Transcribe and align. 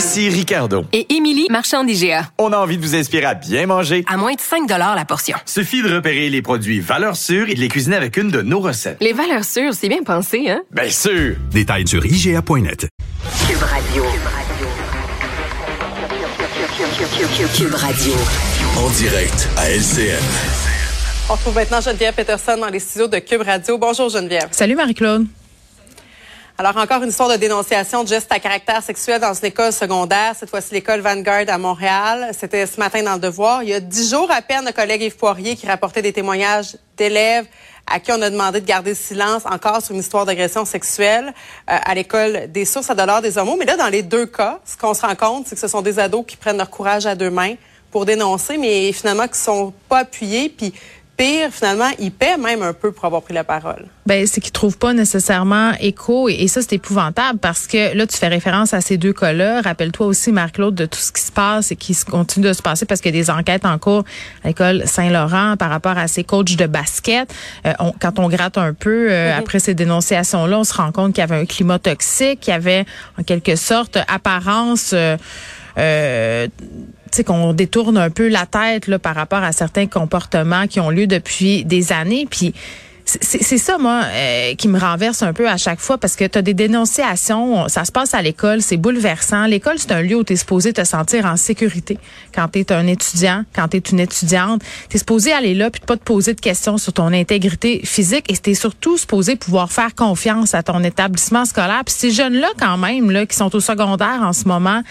Ici 0.00 0.30
Ricardo. 0.30 0.86
Et 0.94 1.14
Émilie, 1.14 1.46
marchand 1.50 1.84
d'IGA. 1.84 2.30
On 2.38 2.54
a 2.54 2.56
envie 2.56 2.78
de 2.78 2.82
vous 2.82 2.94
inspirer 2.94 3.26
à 3.26 3.34
bien 3.34 3.66
manger. 3.66 4.02
À 4.08 4.16
moins 4.16 4.32
de 4.32 4.40
5 4.40 4.66
la 4.66 5.04
portion. 5.04 5.36
Suffit 5.44 5.82
de 5.82 5.94
repérer 5.94 6.30
les 6.30 6.40
produits 6.40 6.80
valeurs 6.80 7.16
sûres 7.16 7.50
et 7.50 7.54
de 7.54 7.60
les 7.60 7.68
cuisiner 7.68 7.96
avec 7.96 8.16
une 8.16 8.30
de 8.30 8.40
nos 8.40 8.60
recettes. 8.60 8.96
Les 9.02 9.12
valeurs 9.12 9.44
sûres, 9.44 9.74
c'est 9.74 9.90
bien 9.90 10.02
pensé, 10.02 10.48
hein? 10.48 10.62
Bien 10.70 10.88
sûr! 10.88 11.36
Détails 11.50 11.86
sur 11.86 12.06
IGA.net. 12.06 12.88
Cube 13.46 13.62
Radio. 13.62 14.04
Cube 17.54 17.74
Radio. 17.74 18.12
En 18.78 18.88
direct 18.88 19.50
à 19.58 19.68
LCN. 19.68 20.16
On 21.28 21.34
retrouve 21.34 21.56
maintenant 21.56 21.82
Geneviève 21.82 22.14
Peterson 22.14 22.56
dans 22.58 22.70
les 22.70 22.80
studios 22.80 23.08
de 23.08 23.18
Cube 23.18 23.42
Radio. 23.42 23.76
Bonjour 23.76 24.08
Geneviève. 24.08 24.48
Salut 24.50 24.76
Marie-Claude. 24.76 25.26
Alors, 26.60 26.76
encore 26.76 27.02
une 27.02 27.08
histoire 27.08 27.30
de 27.30 27.36
dénonciation 27.36 28.02
de 28.02 28.08
gestes 28.08 28.30
à 28.30 28.38
caractère 28.38 28.82
sexuel 28.82 29.18
dans 29.18 29.32
une 29.32 29.46
école 29.46 29.72
secondaire, 29.72 30.34
cette 30.38 30.50
fois-ci 30.50 30.74
l'école 30.74 31.00
Vanguard 31.00 31.44
à 31.48 31.56
Montréal. 31.56 32.32
C'était 32.38 32.66
ce 32.66 32.78
matin 32.78 33.02
dans 33.02 33.14
le 33.14 33.18
Devoir. 33.18 33.62
Il 33.62 33.70
y 33.70 33.72
a 33.72 33.80
dix 33.80 34.10
jours 34.10 34.30
à 34.30 34.42
peine, 34.42 34.66
le 34.66 34.72
collègue 34.72 35.00
Yves 35.00 35.16
Poirier 35.16 35.56
qui 35.56 35.66
rapportait 35.66 36.02
des 36.02 36.12
témoignages 36.12 36.76
d'élèves 36.98 37.46
à 37.90 37.98
qui 37.98 38.12
on 38.12 38.20
a 38.20 38.28
demandé 38.28 38.60
de 38.60 38.66
garder 38.66 38.94
silence 38.94 39.44
encore 39.46 39.80
sur 39.80 39.94
une 39.94 40.02
histoire 40.02 40.26
d'agression 40.26 40.66
sexuelle 40.66 41.32
euh, 41.70 41.78
à 41.82 41.94
l'école 41.94 42.52
des 42.52 42.66
sources 42.66 42.90
à 42.90 42.94
dollars 42.94 43.22
des 43.22 43.38
homos. 43.38 43.56
Mais 43.58 43.64
là, 43.64 43.78
dans 43.78 43.88
les 43.88 44.02
deux 44.02 44.26
cas, 44.26 44.60
ce 44.66 44.76
qu'on 44.76 44.92
se 44.92 45.00
rend 45.00 45.14
compte, 45.14 45.46
c'est 45.46 45.54
que 45.54 45.60
ce 45.62 45.68
sont 45.68 45.80
des 45.80 45.98
ados 45.98 46.26
qui 46.26 46.36
prennent 46.36 46.58
leur 46.58 46.68
courage 46.68 47.06
à 47.06 47.14
deux 47.14 47.30
mains 47.30 47.54
pour 47.90 48.04
dénoncer, 48.04 48.58
mais 48.58 48.92
finalement 48.92 49.28
qui 49.28 49.38
sont 49.38 49.72
pas 49.88 50.00
appuyés. 50.00 50.50
Puis 50.50 50.74
pire, 51.20 51.50
finalement, 51.52 51.90
ils 51.98 52.12
paient 52.12 52.38
même 52.38 52.62
un 52.62 52.72
peu 52.72 52.92
pour 52.92 53.04
avoir 53.04 53.20
pris 53.20 53.34
la 53.34 53.44
parole. 53.44 53.84
Ben, 54.06 54.26
c'est 54.26 54.40
qu'ils 54.40 54.52
trouvent 54.52 54.78
pas 54.78 54.94
nécessairement 54.94 55.72
écho 55.78 56.30
et, 56.30 56.48
ça, 56.48 56.62
c'est 56.62 56.76
épouvantable 56.76 57.38
parce 57.38 57.66
que 57.66 57.94
là, 57.94 58.06
tu 58.06 58.16
fais 58.16 58.28
référence 58.28 58.72
à 58.72 58.80
ces 58.80 58.96
deux 58.96 59.12
cas-là. 59.12 59.60
Rappelle-toi 59.60 60.06
aussi, 60.06 60.32
Marc-Claude, 60.32 60.74
de 60.74 60.86
tout 60.86 60.98
ce 60.98 61.12
qui 61.12 61.20
se 61.20 61.30
passe 61.30 61.72
et 61.72 61.76
qui 61.76 61.94
continue 62.06 62.46
de 62.46 62.54
se 62.54 62.62
passer 62.62 62.86
parce 62.86 63.02
qu'il 63.02 63.14
y 63.14 63.18
a 63.18 63.20
des 63.20 63.30
enquêtes 63.30 63.66
en 63.66 63.78
cours 63.78 64.04
à 64.44 64.48
l'école 64.48 64.86
Saint-Laurent 64.86 65.56
par 65.58 65.68
rapport 65.68 65.98
à 65.98 66.08
ces 66.08 66.24
coachs 66.24 66.56
de 66.56 66.66
basket. 66.66 67.32
Euh, 67.66 67.74
quand 68.00 68.18
on 68.18 68.28
gratte 68.28 68.56
un 68.56 68.72
peu 68.72 69.10
euh, 69.10 69.30
mm-hmm. 69.30 69.38
après 69.38 69.58
ces 69.58 69.74
dénonciations-là, 69.74 70.60
on 70.60 70.64
se 70.64 70.74
rend 70.74 70.90
compte 70.90 71.12
qu'il 71.12 71.20
y 71.20 71.24
avait 71.24 71.36
un 71.36 71.46
climat 71.46 71.78
toxique, 71.78 72.40
qu'il 72.40 72.52
y 72.52 72.56
avait 72.56 72.86
en 73.18 73.24
quelque 73.24 73.56
sorte 73.56 73.98
apparence... 74.08 74.92
Euh, 74.94 75.18
euh 75.76 76.48
qu'on 77.24 77.52
détourne 77.52 77.96
un 77.96 78.10
peu 78.10 78.28
la 78.28 78.46
tête 78.46 78.86
là, 78.86 78.98
par 78.98 79.14
rapport 79.14 79.42
à 79.42 79.52
certains 79.52 79.86
comportements 79.86 80.66
qui 80.66 80.80
ont 80.80 80.90
lieu 80.90 81.06
depuis 81.06 81.64
des 81.64 81.92
années. 81.92 82.26
Puis 82.28 82.54
c'est 83.04 83.58
ça, 83.58 83.78
moi, 83.78 84.02
euh, 84.04 84.54
qui 84.54 84.68
me 84.68 84.78
renverse 84.78 85.22
un 85.22 85.32
peu 85.32 85.48
à 85.48 85.56
chaque 85.56 85.80
fois 85.80 85.98
parce 85.98 86.14
que 86.14 86.24
tu 86.24 86.38
as 86.38 86.42
des 86.42 86.54
dénonciations, 86.54 87.68
ça 87.68 87.84
se 87.84 87.90
passe 87.90 88.14
à 88.14 88.22
l'école, 88.22 88.62
c'est 88.62 88.76
bouleversant. 88.76 89.46
L'école, 89.46 89.78
c'est 89.78 89.92
un 89.92 90.02
lieu 90.02 90.16
où 90.16 90.24
tu 90.24 90.34
es 90.34 90.36
supposé 90.36 90.72
te 90.72 90.84
sentir 90.84 91.26
en 91.26 91.36
sécurité 91.36 91.98
quand 92.34 92.48
tu 92.48 92.60
es 92.60 92.72
un 92.72 92.86
étudiant, 92.86 93.44
quand 93.54 93.68
tu 93.68 93.78
es 93.78 93.80
une 93.80 94.00
étudiante. 94.00 94.62
Tu 94.88 94.96
es 94.96 94.98
supposé 94.98 95.32
aller 95.32 95.54
là 95.54 95.70
puis 95.70 95.80
pas 95.84 95.96
te 95.96 96.04
poser 96.04 96.34
de 96.34 96.40
questions 96.40 96.78
sur 96.78 96.92
ton 96.92 97.12
intégrité 97.12 97.80
physique 97.84 98.30
et 98.30 98.36
tu 98.36 98.54
surtout 98.54 98.96
supposé 98.96 99.36
pouvoir 99.36 99.72
faire 99.72 99.94
confiance 99.94 100.54
à 100.54 100.62
ton 100.62 100.84
établissement 100.84 101.44
scolaire. 101.44 101.82
Puis 101.84 101.94
ces 101.96 102.10
jeunes-là, 102.10 102.48
quand 102.58 102.78
même, 102.78 103.10
là, 103.10 103.26
qui 103.26 103.36
sont 103.36 103.54
au 103.54 103.60
secondaire 103.60 104.20
en 104.22 104.32
ce 104.32 104.46
moment, 104.46 104.82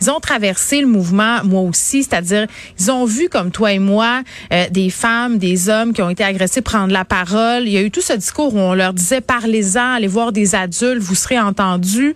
ils 0.00 0.10
ont 0.10 0.20
traversé 0.20 0.80
le 0.80 0.86
mouvement, 0.86 1.44
moi 1.44 1.62
aussi, 1.62 2.02
c'est-à-dire 2.02 2.46
ils 2.78 2.90
ont 2.90 3.04
vu 3.04 3.28
comme 3.28 3.50
toi 3.50 3.72
et 3.72 3.78
moi 3.78 4.22
euh, 4.52 4.68
des 4.70 4.90
femmes, 4.90 5.38
des 5.38 5.68
hommes 5.68 5.92
qui 5.92 6.02
ont 6.02 6.10
été 6.10 6.24
agressés 6.24 6.62
prendre 6.62 6.92
la 6.92 7.04
parole. 7.04 7.64
Il 7.66 7.72
y 7.72 7.76
a 7.76 7.82
eu 7.82 7.90
tout 7.90 8.00
ce 8.00 8.12
discours 8.14 8.54
où 8.54 8.58
on 8.58 8.74
leur 8.74 8.92
disait 8.92 9.20
parlez-en, 9.20 9.94
allez 9.94 10.06
voir 10.06 10.32
des 10.32 10.54
adultes, 10.54 11.02
vous 11.02 11.14
serez 11.14 11.38
entendus. 11.38 12.14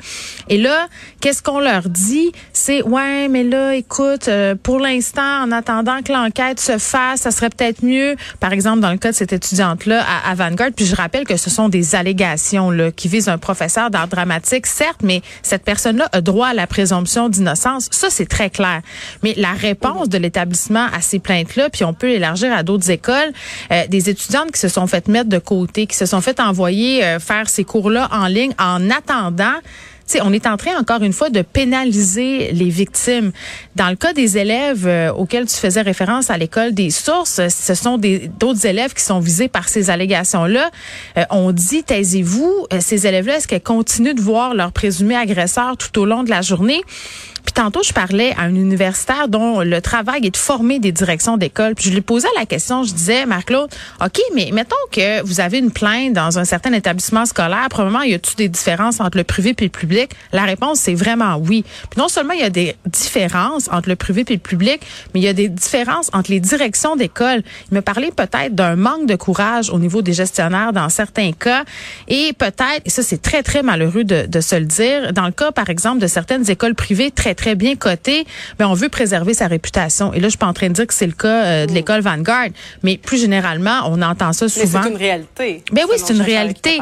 Et 0.49 0.59
là, 0.59 0.89
qu'est-ce 1.21 1.43
qu'on 1.43 1.61
leur 1.61 1.89
dit? 1.89 2.33
C'est 2.53 2.83
ouais, 2.83 3.29
mais 3.29 3.45
là, 3.45 3.75
écoute, 3.75 4.29
euh, 4.29 4.55
pour 4.61 4.79
l'instant, 4.79 5.43
en 5.43 5.53
attendant 5.53 6.03
que 6.03 6.13
l'enquête 6.13 6.61
se 6.61 6.79
fasse, 6.79 7.21
ça 7.21 7.31
serait 7.31 7.51
peut-être 7.51 7.85
mieux. 7.85 8.17
Par 8.41 8.53
exemple, 8.53 8.81
dans 8.81 8.91
le 8.93 8.99
cas 8.99 9.11
de 9.11 9.17
cette 9.17 9.33
étudiante-là 9.33 10.05
à, 10.07 10.31
à 10.31 10.35
Vanguard, 10.35 10.71
puis 10.75 10.87
je 10.87 10.97
rappelle 10.97 11.25
que 11.25 11.37
ce 11.37 11.51
sont 11.51 11.69
des 11.69 11.95
allégations 11.95 12.71
là 12.71 12.91
qui 12.91 13.09
visent 13.09 13.29
un 13.29 13.39
professeur 13.39 13.91
d'art 13.91 14.09
dramatique, 14.09 14.67
certes, 14.67 15.01
mais 15.03 15.23
cette 15.43 15.65
personne-là 15.65 16.09
a 16.13 16.21
droit 16.21 16.49
à 16.49 16.55
la 16.55 16.67
présomption 16.67 17.29
d'innocence 17.29 17.74
ça, 17.81 18.11
c'est 18.11 18.29
très 18.29 18.51
clair. 18.51 18.81
Mais 19.23 19.35
la 19.37 19.53
réponse 19.53 20.09
de 20.09 20.19
l'établissement 20.19 20.87
à 20.93 21.01
ces 21.01 21.19
plaintes-là, 21.19 21.71
puis 21.71 21.85
on 21.85 21.95
peut 21.95 22.09
l'élargir 22.09 22.53
à 22.53 22.63
d'autres 22.63 22.91
écoles, 22.91 23.33
euh, 23.71 23.87
des 23.89 24.11
étudiantes 24.11 24.53
qui 24.53 24.61
se 24.61 24.69
sont 24.69 24.87
faites 24.87 25.09
mettre 25.09 25.29
de 25.29 25.39
côté, 25.39 25.87
qui 25.87 25.97
se 25.97 26.07
sont 26.07 26.21
fait 26.21 26.41
envoyer 26.41 27.05
euh, 27.05 27.19
faire 27.19 27.49
ces 27.49 27.65
cours-là 27.65 28.09
en 28.13 28.27
ligne 28.27 28.55
en 28.59 28.91
attendant 28.91 29.61
T'sais, 30.07 30.21
on 30.23 30.35
est 30.35 30.47
en 30.47 30.59
train 30.59 30.79
encore 30.79 31.03
une 31.03 31.15
fois 31.15 31.31
de 31.31 31.41
pénaliser 31.41 32.53
les 32.53 32.69
victimes. 32.69 33.33
Dans 33.75 33.89
le 33.89 33.97
cas 33.97 34.13
des 34.13 34.37
élèves 34.37 34.87
euh, 34.87 35.11
auxquels 35.11 35.47
tu 35.47 35.57
faisais 35.57 35.81
référence 35.81 36.29
à 36.29 36.37
l'école 36.37 36.75
des 36.75 36.91
sources, 36.91 37.41
ce 37.49 37.75
sont 37.75 37.99
d'autres 38.39 38.67
élèves 38.67 38.93
qui 38.93 39.03
sont 39.03 39.19
visés 39.19 39.49
par 39.49 39.67
ces 39.67 39.89
allégations-là. 39.89 40.71
on 41.31 41.53
dit, 41.53 41.85
taisez-vous, 41.85 42.67
ces 42.81 43.07
élèves-là, 43.07 43.37
est-ce 43.37 43.49
qu'elles 43.49 43.63
continuent 43.63 44.13
de 44.13 44.21
voir 44.21 44.55
leur 44.55 44.73
présumé 44.73 45.17
agresseur 45.17 45.79
tout 45.79 45.99
au 45.99 46.05
long 46.05 46.23
de 46.23 46.29
la 46.29 46.43
journée? 46.43 46.83
Tantôt, 47.55 47.85
je 47.85 47.93
parlais 47.93 48.35
à 48.37 48.43
un 48.43 48.55
universitaire 48.57 49.29
dont 49.29 49.61
le 49.61 49.81
travail 49.81 50.27
est 50.27 50.33
de 50.33 50.37
former 50.37 50.81
des 50.81 50.91
directions 50.91 51.37
d'école. 51.37 51.77
Puis 51.77 51.89
je 51.89 51.95
lui 51.95 52.01
posais 52.01 52.27
la 52.37 52.47
question, 52.47 52.83
je 52.83 52.93
disais, 52.93 53.27
Marc-Claude, 53.27 53.71
OK, 54.05 54.21
mais 54.35 54.51
mettons 54.53 54.75
que 54.91 55.23
vous 55.23 55.39
avez 55.39 55.59
une 55.59 55.71
plainte 55.71 56.15
dans 56.15 56.41
un 56.41 56.45
certain 56.45 56.73
établissement 56.73 57.27
scolaire, 57.27 57.69
probablement, 57.71 58.03
y 58.03 58.13
a-t-il 58.13 58.37
des 58.37 58.49
différences 58.49 58.99
entre 58.99 59.19
le 59.19 59.23
privé 59.23 59.55
et 59.57 59.63
le 59.63 59.71
public? 59.71 60.11
La 60.33 60.43
réponse, 60.43 60.81
c'est 60.81 60.95
vraiment 60.95 61.37
oui. 61.37 61.65
Puis 61.91 62.01
non 62.01 62.09
seulement 62.09 62.33
il 62.33 62.41
y 62.41 62.45
a 62.45 62.51
des 62.51 62.75
différences 62.87 63.69
entre 63.71 63.89
le 63.89 63.95
privé 63.95 64.25
et 64.29 64.33
le 64.33 64.41
public, 64.41 64.81
mais 65.15 65.21
il 65.21 65.23
y 65.23 65.29
a 65.29 65.33
des 65.33 65.49
différences 65.49 66.11
entre 66.13 66.33
les 66.33 66.41
directions 66.41 66.97
d'école. 66.97 67.45
Il 67.71 67.77
me 67.77 67.83
parlait 67.83 68.11
peut-être 68.11 68.57
d'un 68.57 68.75
manque 68.75 69.07
de 69.07 69.15
courage 69.15 69.71
au 69.71 69.79
niveau 69.79 70.03
des 70.03 70.13
gestionnaires 70.13 70.73
dans 70.73 70.89
certains 70.89 71.31
cas. 71.31 71.63
Et 72.09 72.33
peut-être, 72.37 72.83
et 72.85 72.91
ça 72.91 73.05
c'est 73.05 73.23
très, 73.23 73.45
très 73.45 73.63
malheureux 73.63 74.03
de, 74.03 74.27
de 74.27 74.41
se 74.41 74.57
le 74.57 74.65
dire, 74.65 75.13
dans 75.13 75.27
le 75.27 75.33
cas, 75.33 75.53
par 75.53 75.71
exemple, 75.71 76.01
de 76.01 76.09
certaines 76.09 76.51
écoles 76.51 76.75
privées 76.75 77.13
très 77.13 77.37
très 77.37 77.44
bien 77.53 77.77
coté, 77.77 78.27
mais 78.59 78.65
on 78.65 78.75
veut 78.75 78.89
préserver 78.89 79.35
sa 79.35 79.47
réputation. 79.47 80.13
Et 80.13 80.21
là, 80.21 80.29
je 80.29 80.31
suis 80.31 80.39
pas 80.39 80.47
en 80.47 80.53
train 80.53 80.69
de 80.69 80.73
dire 80.73 80.87
que 80.87 80.95
c'est 80.95 81.07
le 81.07 81.13
cas 81.13 81.45
euh, 81.45 81.67
de 81.67 81.73
mm. 81.73 81.75
l'école 81.75 82.01
Vanguard, 82.01 82.49
mais 82.83 82.97
plus 82.97 83.21
généralement, 83.21 83.81
on 83.87 84.01
entend 84.03 84.33
ça 84.33 84.49
souvent. 84.49 84.79
Mais 84.79 84.85
c'est 84.85 84.91
une 84.91 84.97
réalité. 84.97 85.63
Ben 85.73 85.85
oui, 85.91 85.97
c'est 85.99 86.15
une 86.15 86.23
réalité. 86.23 86.79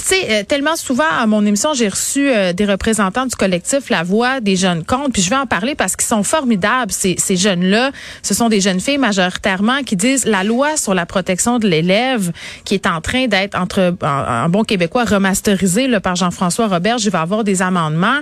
Tu 0.00 0.16
sais, 0.16 0.26
euh, 0.30 0.44
tellement 0.44 0.76
souvent 0.76 1.04
à 1.10 1.26
mon 1.26 1.44
émission, 1.44 1.74
j'ai 1.74 1.88
reçu 1.88 2.30
euh, 2.30 2.54
des 2.54 2.64
représentants 2.64 3.26
du 3.26 3.36
collectif 3.36 3.90
La 3.90 4.02
Voix 4.02 4.40
des 4.40 4.56
jeunes 4.56 4.82
comptes, 4.82 5.12
puis 5.12 5.20
je 5.20 5.28
vais 5.28 5.36
en 5.36 5.46
parler 5.46 5.74
parce 5.74 5.94
qu'ils 5.94 6.06
sont 6.06 6.22
formidables 6.22 6.90
ces, 6.90 7.16
ces 7.18 7.36
jeunes-là. 7.36 7.90
Ce 8.22 8.32
sont 8.32 8.48
des 8.48 8.62
jeunes 8.62 8.80
filles 8.80 8.96
majoritairement 8.96 9.82
qui 9.84 9.96
disent 9.96 10.24
la 10.24 10.42
loi 10.42 10.78
sur 10.78 10.94
la 10.94 11.04
protection 11.04 11.58
de 11.58 11.68
l'élève 11.68 12.32
qui 12.64 12.74
est 12.74 12.86
en 12.86 13.02
train 13.02 13.26
d'être 13.26 13.58
entre 13.58 13.94
un 14.00 14.48
bon 14.48 14.64
québécois 14.64 15.04
remasterisé 15.04 15.86
là, 15.86 16.00
par 16.00 16.16
Jean-François 16.16 16.68
Robert, 16.68 16.96
je 16.96 17.10
vais 17.10 17.18
avoir 17.18 17.44
des 17.44 17.60
amendements. 17.60 18.20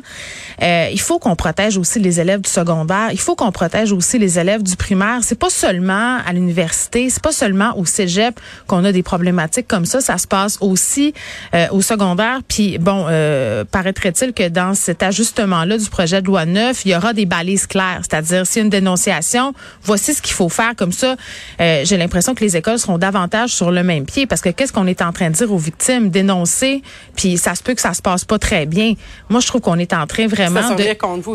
il 0.60 1.00
faut 1.00 1.20
qu'on 1.20 1.36
protège 1.36 1.76
aussi 1.76 2.00
les 2.00 2.20
élèves 2.20 2.40
du 2.40 2.50
secondaire. 2.50 3.10
Il 3.12 3.20
faut 3.20 3.36
qu'on 3.36 3.52
protège 3.52 3.92
aussi 3.92 4.18
les 4.18 4.38
élèves 4.38 4.62
du 4.62 4.76
primaire. 4.76 5.20
C'est 5.22 5.38
pas 5.38 5.50
seulement 5.50 6.18
à 6.26 6.32
l'université, 6.32 7.08
c'est 7.08 7.22
pas 7.22 7.32
seulement 7.32 7.78
au 7.78 7.84
cégep 7.84 8.40
qu'on 8.66 8.84
a 8.84 8.90
des 8.90 9.02
problématiques 9.02 9.68
comme 9.68 9.84
ça. 9.84 10.00
Ça 10.00 10.18
se 10.18 10.26
passe 10.26 10.58
aussi 10.60 11.14
euh, 11.54 11.68
secondaire. 11.82 12.40
Puis 12.46 12.78
bon, 12.78 13.06
euh, 13.08 13.64
paraîtrait-il 13.64 14.32
que 14.32 14.48
dans 14.48 14.74
cet 14.74 15.02
ajustement-là 15.02 15.78
du 15.78 15.88
projet 15.88 16.22
de 16.22 16.26
loi 16.26 16.46
9, 16.46 16.84
il 16.84 16.92
y 16.92 16.96
aura 16.96 17.12
des 17.12 17.26
balises 17.26 17.66
claires. 17.66 18.00
C'est-à-dire, 18.02 18.46
si 18.46 18.60
une 18.60 18.70
dénonciation, 18.70 19.54
voici 19.82 20.14
ce 20.14 20.22
qu'il 20.22 20.34
faut 20.34 20.48
faire. 20.48 20.74
Comme 20.76 20.92
ça, 20.92 21.16
euh, 21.60 21.82
j'ai 21.84 21.96
l'impression 21.96 22.34
que 22.34 22.44
les 22.44 22.56
écoles 22.56 22.78
seront 22.78 22.98
davantage 22.98 23.50
sur 23.50 23.70
le 23.70 23.82
même 23.82 24.04
pied. 24.04 24.26
Parce 24.26 24.40
que 24.40 24.48
qu'est-ce 24.48 24.72
qu'on 24.72 24.86
est 24.86 25.02
en 25.02 25.12
train 25.12 25.30
de 25.30 25.34
dire 25.34 25.52
aux 25.52 25.58
victimes? 25.58 26.10
Dénoncer, 26.10 26.82
puis 27.16 27.38
ça 27.38 27.54
se 27.54 27.62
peut 27.62 27.74
que 27.74 27.80
ça 27.80 27.94
se 27.94 28.02
passe 28.02 28.24
pas 28.24 28.38
très 28.38 28.66
bien. 28.66 28.94
Moi, 29.28 29.40
je 29.40 29.46
trouve 29.46 29.60
qu'on 29.60 29.78
est 29.78 29.92
en 29.92 30.06
train 30.06 30.26
vraiment 30.26 30.74
de... 30.74 30.84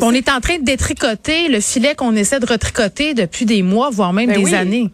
On 0.02 0.14
est 0.14 0.30
en 0.30 0.40
train 0.40 0.58
de 0.58 0.64
détricoter 0.64 1.48
le 1.50 1.60
filet 1.60 1.96
qu'on 1.96 2.16
essaie 2.16 2.40
de 2.40 2.46
retricoter 2.46 3.14
depuis 3.14 3.46
des 3.46 3.62
mois, 3.62 3.90
voire 3.90 4.14
même 4.14 4.30
ben 4.30 4.44
des 4.44 4.54
années. 4.54 4.92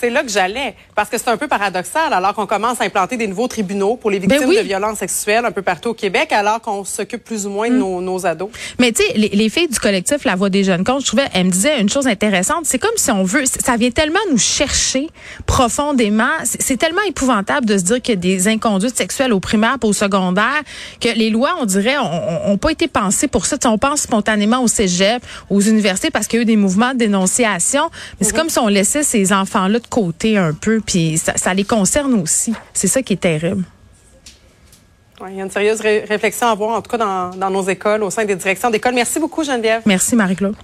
C'est 0.00 0.10
là 0.10 0.22
que 0.22 0.28
j'allais, 0.30 0.74
parce 0.94 1.08
que 1.08 1.18
c'est 1.18 1.28
un 1.28 1.36
peu 1.36 1.48
paradoxal, 1.48 2.12
alors 2.12 2.34
qu'on 2.34 2.46
commence 2.46 2.80
à 2.80 2.84
implanter 2.84 3.16
des 3.16 3.26
nouveaux 3.26 3.48
tribunaux 3.48 3.96
pour 3.96 4.10
les 4.10 4.18
victimes 4.18 4.40
Ben 4.40 4.48
oui. 4.48 4.56
de 4.56 4.62
violences 4.62 4.98
sexuelles 4.98 5.44
un 5.44 5.50
peu 5.52 5.62
partout 5.62 5.90
au 5.90 5.94
Québec, 5.94 6.32
alors 6.32 6.60
qu'on 6.60 6.84
s'occupe 6.84 7.24
plus 7.24 7.46
ou 7.46 7.50
moins 7.50 7.68
Mm. 7.68 7.72
de 7.74 7.78
nos, 7.78 8.00
nos 8.00 8.26
ados. 8.26 8.50
Mais 8.78 8.92
tu 8.92 9.02
sais, 9.02 9.12
les, 9.16 9.28
les 9.30 9.48
filles 9.48 9.68
du 9.68 9.78
collectif 9.78 10.24
La 10.24 10.34
Voix 10.36 10.50
des 10.50 10.64
jeunes 10.64 10.84
comptes, 10.84 11.02
je 11.02 11.06
trouvais, 11.06 11.28
elles 11.34 11.46
me 11.46 11.50
disaient 11.50 11.80
une 11.80 11.88
chose 11.88 12.06
intéressante. 12.06 12.64
C'est 12.64 12.78
comme 12.78 12.96
si 12.96 13.10
on 13.10 13.22
veut, 13.24 13.44
ça 13.46 13.76
vient 13.76 13.90
tellement 13.90 14.18
nous 14.30 14.38
chercher 14.38 15.08
profondément. 15.46 16.30
C'est 16.44 16.76
tellement 16.76 17.02
épouvantable 17.08 17.66
de 17.66 17.78
se 17.78 17.82
dire 17.84 18.00
qu'il 18.02 18.14
y 18.14 18.18
a 18.18 18.20
des 18.20 18.48
inconduites 18.48 18.96
sexuelles 18.96 19.32
au 19.32 19.40
primaire 19.40 19.76
au 19.82 19.92
secondaire 19.92 20.62
que 21.00 21.08
les 21.08 21.30
lois, 21.30 21.56
on 21.60 21.64
dirait, 21.66 21.98
ont, 21.98 22.50
ont 22.52 22.58
pas 22.58 22.70
été 22.70 22.88
pensées 22.88 23.28
pour 23.28 23.46
ça. 23.46 23.56
Tu 23.58 23.62
sais, 23.62 23.68
on 23.68 23.78
pense 23.78 24.02
spontanément 24.02 24.60
au 24.62 24.68
cégep, 24.68 25.22
aux 25.50 25.60
universités 25.60 26.10
parce 26.10 26.26
qu'il 26.26 26.38
y 26.38 26.40
a 26.40 26.42
eu 26.42 26.46
des 26.46 26.56
mouvements 26.56 26.92
de 26.94 26.98
dénonciation. 26.98 27.90
Mais 28.20 28.26
c'est 28.26 28.34
comme 28.34 28.48
si 28.48 28.58
on 28.58 28.68
laissait 28.68 29.02
ces 29.02 29.32
enfants-là 29.72 29.78
de 29.80 29.86
côté 29.86 30.36
un 30.36 30.52
peu, 30.52 30.80
puis 30.84 31.18
ça, 31.18 31.36
ça 31.36 31.54
les 31.54 31.64
concerne 31.64 32.14
aussi. 32.14 32.52
C'est 32.72 32.88
ça 32.88 33.02
qui 33.02 33.14
est 33.14 33.16
terrible. 33.16 33.64
Il 35.28 35.36
y 35.36 35.40
a 35.40 35.44
une 35.44 35.50
sérieuse 35.50 35.80
ré- 35.80 36.04
réflexion 36.08 36.48
à 36.48 36.50
avoir, 36.50 36.76
en 36.76 36.82
tout 36.82 36.90
cas 36.90 36.98
dans, 36.98 37.30
dans 37.36 37.50
nos 37.50 37.62
écoles, 37.68 38.02
au 38.02 38.10
sein 38.10 38.24
des 38.24 38.34
directions 38.34 38.70
d'école. 38.70 38.94
Merci 38.94 39.20
beaucoup, 39.20 39.44
Geneviève. 39.44 39.82
Merci, 39.86 40.16
Marie-Claude. 40.16 40.56